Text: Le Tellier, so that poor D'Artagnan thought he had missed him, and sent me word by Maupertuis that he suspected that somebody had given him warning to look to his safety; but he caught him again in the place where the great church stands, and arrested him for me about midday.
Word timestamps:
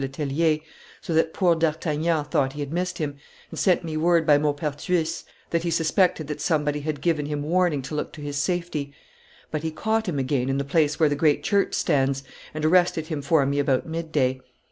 Le 0.01 0.07
Tellier, 0.07 0.61
so 0.99 1.13
that 1.13 1.31
poor 1.31 1.53
D'Artagnan 1.55 2.25
thought 2.25 2.53
he 2.53 2.59
had 2.61 2.73
missed 2.73 2.97
him, 2.97 3.17
and 3.51 3.59
sent 3.59 3.83
me 3.83 3.95
word 3.95 4.25
by 4.25 4.35
Maupertuis 4.39 5.25
that 5.51 5.61
he 5.61 5.69
suspected 5.69 6.25
that 6.25 6.41
somebody 6.41 6.79
had 6.79 7.01
given 7.03 7.27
him 7.27 7.43
warning 7.43 7.83
to 7.83 7.93
look 7.93 8.11
to 8.13 8.21
his 8.21 8.35
safety; 8.35 8.93
but 9.51 9.61
he 9.61 9.69
caught 9.69 10.09
him 10.09 10.17
again 10.17 10.49
in 10.49 10.57
the 10.57 10.65
place 10.65 10.99
where 10.99 11.07
the 11.09 11.15
great 11.15 11.43
church 11.43 11.75
stands, 11.75 12.23
and 12.55 12.65
arrested 12.65 13.09
him 13.09 13.21
for 13.21 13.45
me 13.45 13.59
about 13.59 13.85
midday. 13.85 14.41